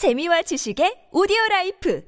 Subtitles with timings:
[0.00, 2.02] 재미와 지식의 오디오 life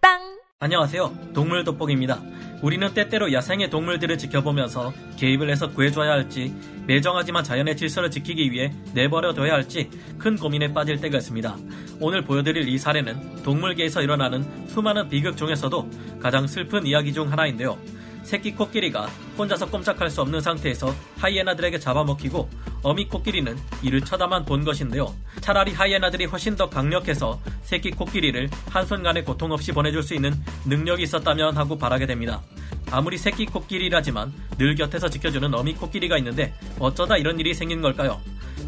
[0.00, 1.30] 팟빵 안녕하세요.
[1.32, 2.20] 동물 돋보기입니다.
[2.60, 6.52] 우리는 때때로 야생의 동물들을 지켜보면서 개입을 해서 구해줘야 할지,
[6.88, 9.88] 매정하지만 자연의 질서를 지키기 위해 내버려둬야 할지
[10.18, 11.56] 큰 고민에 빠질 때가 있습니다.
[12.00, 15.88] 오늘 보여드릴 이 사례는 동물계에서 일어나는 수많은 비극 중에서도
[16.18, 17.78] 가장 슬픈 이야기 중 하나인데요.
[18.30, 19.06] 새끼 코끼리가
[19.36, 22.48] 혼자서 꼼짝할 수 없는 상태에서 하이에나들에게 잡아먹히고
[22.84, 25.12] 어미 코끼리는 이를 쳐다만 본 것인데요.
[25.40, 30.32] 차라리 하이에나들이 훨씬 더 강력해서 새끼 코끼리를 한순간에 고통 없이 보내줄 수 있는
[30.64, 32.40] 능력이 있었다면 하고 바라게 됩니다.
[32.92, 38.20] 아무리 새끼 코끼리라지만 늘 곁에서 지켜주는 어미 코끼리가 있는데 어쩌다 이런 일이 생긴 걸까요?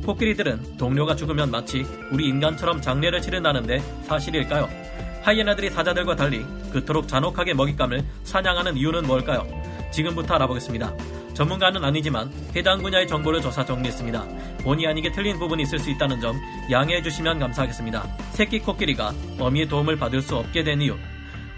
[0.04, 4.91] 코끼리들은 동료가 죽으면 마치 우리 인간처럼 장례를 치른다는데 사실일까요?
[5.22, 9.46] 하이에나들이 사자들과 달리 그토록 잔혹하게 먹잇감을 사냥하는 이유는 뭘까요?
[9.92, 10.94] 지금부터 알아보겠습니다.
[11.34, 14.26] 전문가는 아니지만 해당 분야의 정보를 조사 정리했습니다.
[14.64, 16.36] 본의 아니게 틀린 부분이 있을 수 있다는 점
[16.70, 18.02] 양해해 주시면 감사하겠습니다.
[18.32, 20.96] 새끼 코끼리가 어미의 도움을 받을 수 없게 된 이유.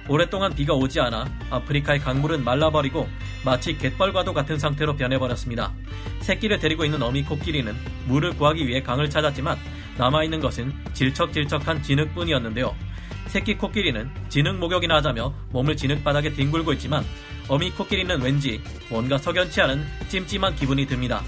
[0.06, 3.09] 오랫동안 비가 오지 않아 아프리카의 강물은 말라버리고
[3.45, 5.73] 마치 갯벌과도 같은 상태로 변해버렸습니다.
[6.21, 7.74] 새끼를 데리고 있는 어미 코끼리는
[8.06, 9.56] 물을 구하기 위해 강을 찾았지만
[9.96, 12.74] 남아있는 것은 질척질척한 진흙뿐이었는데요.
[13.35, 17.04] 새끼 코끼리는 진흙 목욕이나 하자며 몸을 진흙바닥에 뒹굴고 있지만
[17.49, 21.21] 어미 코끼리는 왠지 뭔가 석연치 않은 찜찜한 기분이 듭니다.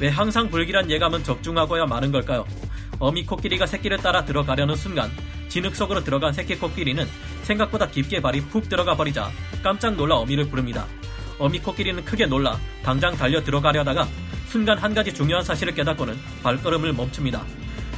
[0.00, 2.44] 왜 항상 불길한 예감은 적중하고야 마는 걸까요?
[2.98, 5.08] 어미 코끼리가 새끼를 따라 들어가려는 순간
[5.48, 7.06] 진흙 속으로 들어간 새끼 코끼리는
[7.44, 9.30] 생각보다 깊게 발이 푹 들어가 버리자
[9.62, 10.84] 깜짝 놀라 어미를 부릅니다.
[11.38, 14.08] 어미 코끼리는 크게 놀라 당장 달려 들어가려다가
[14.48, 17.44] 순간 한 가지 중요한 사실을 깨닫고는 발걸음을 멈춥니다.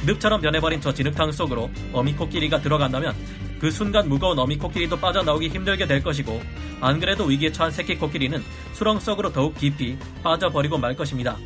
[0.05, 3.15] 늪처럼 변해버린 저 진흙탕 속으로 어미 코끼리가 들어간다면
[3.59, 6.41] 그 순간 무거운 어미 코끼리도 빠져나오기 힘들게 될 것이고
[6.79, 8.41] 안 그래도 위기에 처한 새끼 코끼리는
[8.73, 11.37] 수렁 속으로 더욱 깊이 빠져버리고 말 것입니다.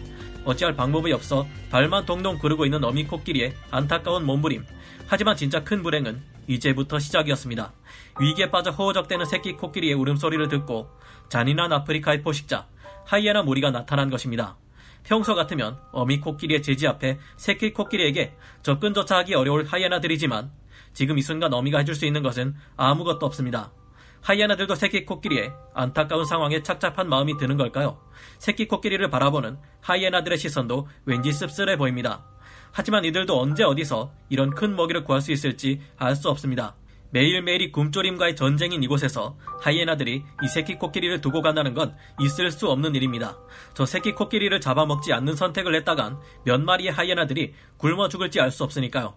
[0.45, 4.65] 어찌할 방법이 없어 발만 동동 구르고 있는 어미 코끼리의 안타까운 몸부림.
[5.07, 7.71] 하지만 진짜 큰 불행은 이제부터 시작이었습니다.
[8.19, 10.89] 위기에 빠져 허우적대는 새끼 코끼리의 울음소리를 듣고
[11.29, 12.67] 잔인한 아프리카의 포식자
[13.05, 14.57] 하이에나 무리가 나타난 것입니다.
[15.03, 20.51] 평소 같으면 어미 코끼리의 제지 앞에 새끼 코끼리에게 접근조차 하기 어려울 하이에나들이지만
[20.93, 23.71] 지금 이 순간 어미가 해줄 수 있는 것은 아무것도 없습니다.
[24.21, 27.99] 하이에나들도 새끼 코끼리의 안타까운 상황에 착잡한 마음이 드는 걸까요?
[28.39, 32.25] 새끼 코끼리를 바라보는 하이에나들의 시선도 왠지 씁쓸해 보입니다.
[32.71, 36.75] 하지만 이들도 언제 어디서 이런 큰 먹이를 구할 수 있을지 알 수 없습니다.
[37.13, 43.37] 매일매일이 굶조림과의 전쟁인 이곳에서 하이에나들이 이 새끼 코끼리를 두고 간다는 건 있을 수 없는 일입니다.
[43.75, 49.13] 저 새끼 코끼리를 잡아먹지 않는 선택을 했다간 몇 마리의 하이에나들이 굶어 죽을지 알 수 없으니까요.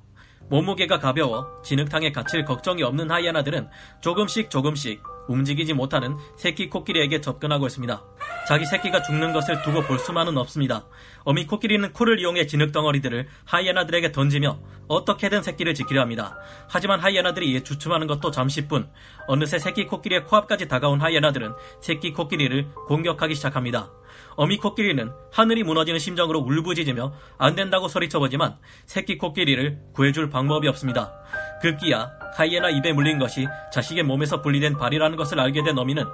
[0.49, 3.69] 몸무게가 가벼워 진흙탕에 갇힐 걱정이 없는 하이에나들은
[4.03, 8.03] 조금씩 조금씩 움직이지 못하는 새끼 코끼리에게 접근하고 있습니다.
[8.47, 10.87] 자기 새끼가 죽는 것을 두고 볼 수만은 없습니다.
[11.25, 16.39] 어미 코끼리는 코를 이용해 진흙 덩어리들을 하이에나들에게 던지며 어떻게든 새끼를 지키려 합니다.
[16.69, 18.89] 하지만 하이에나들이 이에 주춤하는 것도 잠시뿐
[19.27, 23.91] 어느새 새끼 코끼리의 코앞까지 다가온 하이에나들은 새끼 코끼리를 공격하기 시작합니다.
[24.37, 31.13] 어미 코끼리는 하늘이 무너지는 심정으로 울부짖으며 안 된다고 소리쳐보지만 새끼 코끼리를 구해줄 방법이 없습니다.
[31.61, 36.05] 급기야 하이에나 입에 물린 것이 자식의 몸에서 분리된 발이라는 것을 알게 된 어미는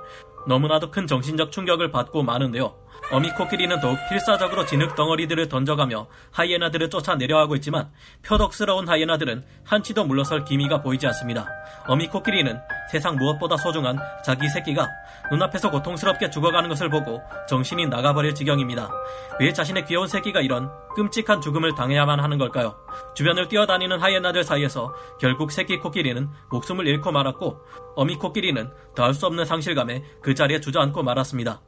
[0.46, 2.74] 너무나도 큰 정신적 충격을 받고 마는데요.
[3.10, 7.90] 어미 코끼리는 더욱 필사적으로 진흙 덩어리들을 던져가며 하이에나들을 쫓아 내려가고 있지만
[8.22, 11.48] 표독스러운 하이에나들은 한치도 물러설 기미가 보이지 않습니다.
[11.88, 12.60] 어미 코끼리는
[12.90, 14.88] 세상 무엇보다 소중한 자기 새끼가
[15.30, 18.90] 눈앞에서 고통스럽게 죽어가는 것을 보고 정신이 나가버릴 지경입니다.
[19.40, 22.76] 왜 자신의 귀여운 새끼가 이런 끔찍한 죽음을 당해야만 하는 걸까요?
[23.14, 27.60] 주변을 뛰어다니는 하이에나들 사이에서 결국 새끼 코끼리는 목숨을 잃고 말았고
[27.96, 31.60] 어미 코끼리는 더할 수 없는 상실감에 그 자리에 주저앉고 말았습니다.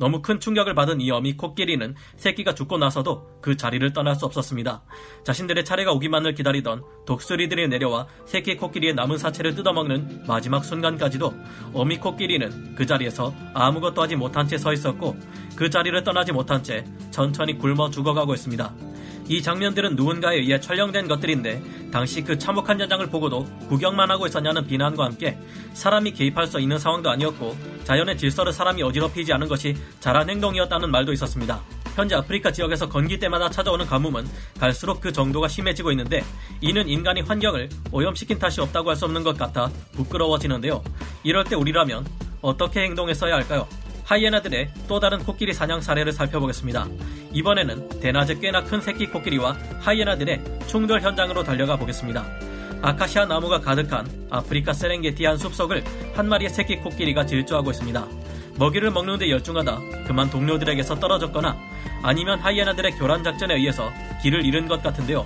[0.00, 4.82] 너무 큰 충격을 받은 이 어미 코끼리는 새끼가 죽고 나서도 그 자리를 떠날 수 없었습니다.
[5.24, 11.34] 자신들의 차례가 오기만을 기다리던 독수리들이 내려와 새끼 코끼리의 남은 사체를 뜯어먹는 마지막 순간까지도
[11.74, 15.16] 어미 코끼리는 그 자리에서 아무것도 하지 못한 채 서 있었고
[15.56, 18.89] 그 자리를 떠나지 못한 채 천천히 굶어 죽어가고 있습니다.
[19.30, 25.04] 이 장면들은 누군가에 의해 촬영된 것들인데 당시 그 참혹한 현장을 보고도 구경만 하고 있었냐는 비난과
[25.04, 25.38] 함께
[25.72, 31.12] 사람이 개입할 수 있는 상황도 아니었고 자연의 질서를 사람이 어지럽히지 않은 것이 잘한 행동이었다는 말도
[31.12, 31.60] 있었습니다.
[31.94, 34.26] 현재 아프리카 지역에서 건기 때마다 찾아오는 가뭄은
[34.58, 36.24] 갈수록 그 정도가 심해지고 있는데
[36.60, 40.82] 이는 인간이 환경을 오염시킨 탓이 없다고 할 수 없는 것 같아 부끄러워지는데요.
[41.22, 42.04] 이럴 때 우리라면
[42.42, 43.68] 어떻게 행동했어야 할까요?
[44.10, 46.88] 하이에나들의 또 다른 코끼리 사냥 사례를 살펴보겠습니다.
[47.32, 52.26] 이번에는 대낮에 꽤나 큰 새끼 코끼리와 하이에나들의 충돌 현장으로 달려가 보겠습니다.
[52.82, 55.84] 아카시아 나무가 가득한 아프리카 세렝게티 한 숲속을
[56.14, 58.04] 한 마리의 새끼 코끼리가 질주하고 있습니다.
[58.56, 59.78] 먹이를 먹는데 열중하다
[60.08, 61.56] 그만 동료들에게서 떨어졌거나
[62.02, 63.92] 아니면 하이에나들의 교란 작전에 의해서
[64.22, 65.24] 길을 잃은 것 같은데요.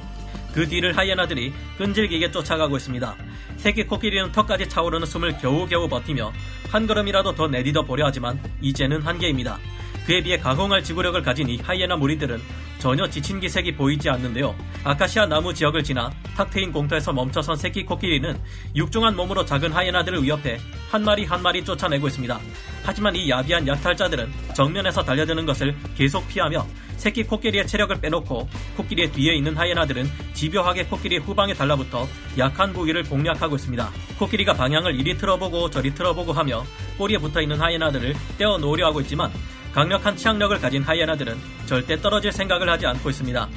[0.54, 3.16] 그 뒤를 하이에나들이 끈질기게 쫓아가고 있습니다.
[3.56, 6.32] 새끼 코끼리는 턱까지 차오르는 숨을 겨우겨우 버티며
[6.70, 9.58] 한 걸음이라도 더 내디뎌 보려 하지만 이제는 한계입니다.
[10.06, 12.40] 그에 비해 가공할 지구력을 가진 이 하이에나 무리들은
[12.78, 14.54] 전혀 지친 기색이 보이지 않는데요.
[14.84, 18.38] 아카시아 나무 지역을 지나 탁 트인 공터에서 멈춰선 새끼 코끼리는
[18.76, 20.58] 육중한 몸으로 작은 하이에나들을 위협해
[20.90, 22.38] 한 마리 한 마리 쫓아내고 있습니다.
[22.84, 26.66] 하지만 이 야비한 약탈자들은 정면에서 달려드는 것을 계속 피하며
[27.04, 28.48] 새끼 코끼리의 체력을 빼놓고
[28.78, 32.08] 코끼리의 뒤에 있는 하이에나들은 집요하게 코끼리의 후방에 달라붙어
[32.38, 33.90] 약한 부위를 공략하고 있습니다.
[34.18, 36.64] 코끼리가 방향을 이리 틀어보고 저리 틀어보고 하며
[36.96, 39.30] 꼬리에 붙어있는 하이에나들을 떼어 놓으려 하고 있지만
[39.74, 41.36] 강력한 치악력을 가진 하이에나들은
[41.66, 43.50] 절대 떨어질 생각을 하지 않고 있습니다.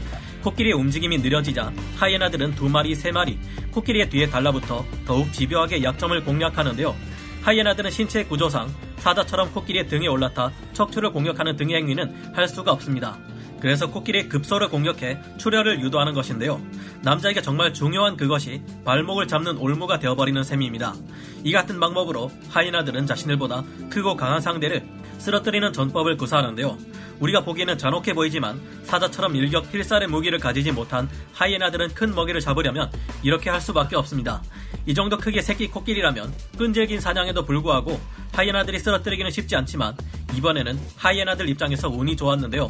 [0.44, 3.40] 코끼리의 움직임이 느려지자 하이에나들은 두 마리, 세 마리
[3.72, 6.94] 코끼리의 뒤에 달라붙어 더욱 집요하게 약점을 공략하는데요.
[7.44, 8.68] 하이에나들은 신체 구조상
[8.98, 13.18] 사자처럼 코끼리의 등에 올라타 척추를 공격하는 등의 행위는 할 수가 없습니다.
[13.60, 16.62] 그래서 코끼리의 급소를 공격해 출혈을 유도하는 것인데요.
[17.02, 20.94] 남자에게 정말 중요한 그것이 발목을 잡는 올무가 되어버리는 셈입니다.
[21.44, 24.86] 이 같은 방법으로 하이에나들은 자신들보다 크고 강한 상대를
[25.18, 26.78] 쓰러뜨리는 전법을 구사하는데요.
[27.20, 32.92] 우리가 보기에는 잔혹해 보이지만 사자처럼 일격 필살의 무기를 가지지 못한 하이에나들은 큰 먹이를 잡으려면
[33.24, 34.44] 이렇게 할 수밖에 없습니다.
[34.86, 38.00] 이 정도 크기의 새끼 코끼리라면 끈질긴 사냥에도 불구하고
[38.34, 39.96] 하이에나들이 쓰러뜨리기는 쉽지 않지만
[40.36, 42.68] 이번에는 하이에나들 입장에서 운이 좋았는데요.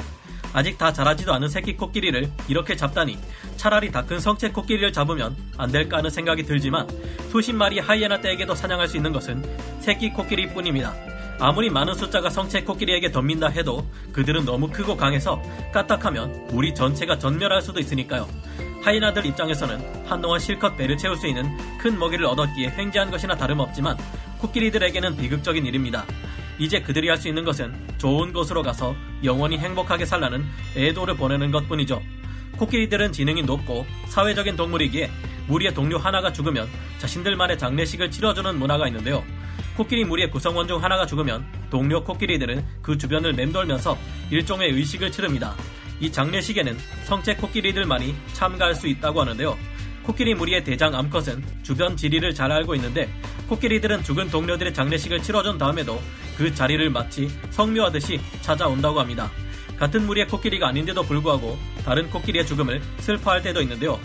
[0.53, 3.17] 아직 다 자라지도 않은 새끼 코끼리를 이렇게 잡다니
[3.57, 6.88] 차라리 다 큰 성체 코끼리를 잡으면 안 될까 하는 생각이 들지만
[7.31, 9.44] 수십 마리 하이에나 떼에게도 사냥할 수 있는 것은
[9.81, 10.94] 새끼 코끼리 뿐입니다.
[11.39, 15.41] 아무리 많은 숫자가 성체 코끼리에게 덤빈다 해도 그들은 너무 크고 강해서
[15.73, 18.27] 까딱하면 우리 전체가 전멸할 수도 있으니까요.
[18.83, 21.45] 하이나들 입장에서는 한동안 실컷 배를 채울 수 있는
[21.77, 23.97] 큰 먹이를 얻었기에 횡재한 것이나 다름없지만
[24.39, 26.05] 코끼리들에게는 비극적인 일입니다.
[26.57, 31.68] 이제 그들이 할 수 있는 것은 좋은 곳으로 가서 영원히 행복하게 살라는 애도를 보내는 것
[31.68, 32.02] 뿐이죠.
[32.58, 35.10] 코끼리들은 지능이 높고 사회적인 동물이기에
[35.48, 36.68] 무리의 동료 하나가 죽으면
[36.98, 39.24] 자신들만의 장례식을 치러주는 문화가 있는데요.
[39.75, 43.98] 코끼리 무리의 구성원 중 하나가 죽으면 동료 코끼리들은 그 주변을 맴돌면서
[44.31, 45.56] 일종의 의식을 치릅니다.
[46.00, 49.58] 이 장례식에는 성체 코끼리들만이 참가할 수 있다고 하는데요.
[50.07, 53.09] 코끼리 무리의 대장 암컷은 주변 지리를 잘 알고 있는데
[53.50, 56.01] 코끼리들은 죽은 동료들의 장례식을 치러준 다음에도
[56.38, 59.30] 그 자리를 마치 성묘하듯이 찾아온다고 합니다.
[59.77, 64.00] 같은 무리의 코끼리가 아닌데도 불구하고 다른 코끼리의 죽음을 슬퍼할 때도 있는데요.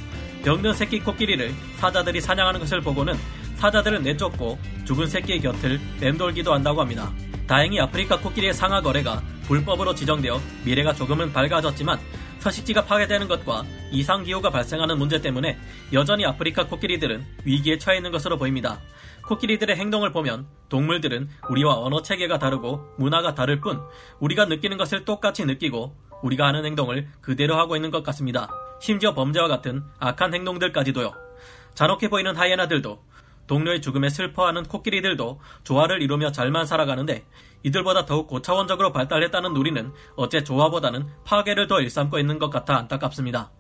[0.45, 3.15] 병든 새끼 코끼리를 사자들이 사냥하는 것을 보고는
[3.55, 7.13] 사자들을 내쫓고 죽은 새끼의 곁을 맴돌기도 한다고 합니다.
[7.47, 12.01] 다행히 아프리카 코끼리의 상하 거래가 불법으로 지정되어 미래가 조금은 밝아졌지만
[12.43, 15.57] 서식지가 파괴되는 것과 이상기후가 발생하는 문제 때문에
[15.93, 18.81] 여전히 아프리카 코끼리들은 위기에 처해 있는 것으로 보입니다.
[19.29, 23.81] 코끼리들의 행동을 보면 동물들은 우리와 언어 체계가 다르고 문화가 다를 뿐
[24.19, 25.95] 우리가 느끼는 것을 똑같이 느끼고
[26.25, 28.51] 우리가 하는 행동을 그대로 하고 있는 것 같습니다.
[28.81, 31.13] 심지어 범죄와 같은 악한 행동들까지도요.
[31.75, 33.05] 잔혹해 보이는 하이에나들도
[33.47, 37.25] 동료의 죽음에 슬퍼하는 코끼리들도 조화를 이루며 잘만 살아가는데
[37.65, 43.51] 이들보다 더욱 고차원적으로 발달했다는 우리는 어째 조화보다는 파괴를 더 일삼고 있는 것 같아 안타깝습니다.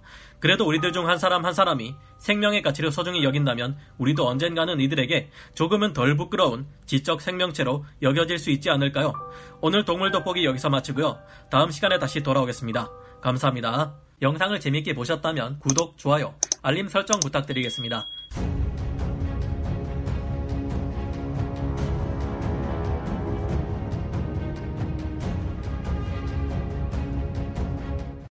[0.41, 5.93] 그래도 우리들 중 한 사람 한 사람이 생명의 가치를 소중히 여긴다면 우리도 언젠가는 이들에게 조금은
[5.93, 9.13] 덜 부끄러운 지적 생명체로 여겨질 수 있지 않을까요?
[9.61, 11.19] 오늘 동물 돋보기 여기서 마치고요.
[11.51, 12.91] 다음 시간에 다시 돌아오겠습니다.
[13.21, 13.95] 감사합니다.
[14.21, 18.05] 영상을 재밌게 보셨다면 구독, 좋아요, 알림 설정 부탁드리겠습니다.